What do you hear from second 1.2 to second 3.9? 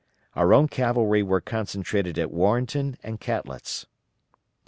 were concentrated at Warrenton and Catlett's.